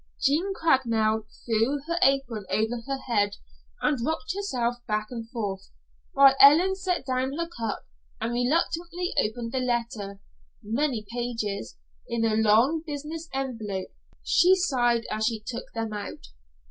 Jean 0.19 0.51
Craigmile 0.55 1.27
threw 1.45 1.77
her 1.85 1.99
apron 2.01 2.43
over 2.49 2.81
her 2.87 2.97
head 3.05 3.35
and 3.83 4.03
rocked 4.03 4.33
herself 4.33 4.77
back 4.87 5.09
and 5.11 5.29
forth, 5.29 5.69
while 6.13 6.33
Ellen 6.39 6.73
set 6.75 7.05
down 7.05 7.33
her 7.33 7.47
cup 7.47 7.83
and 8.19 8.33
reluctantly 8.33 9.13
opened 9.23 9.51
the 9.51 9.59
letter 9.59 10.19
many 10.63 11.05
pages, 11.13 11.77
in 12.07 12.25
a 12.25 12.33
long 12.35 12.81
business 12.83 13.29
envelope. 13.31 13.89
She 14.23 14.55
sighed 14.55 15.05
as 15.11 15.27
she 15.27 15.39
took 15.39 15.71
them 15.75 15.93
out. 15.93 16.29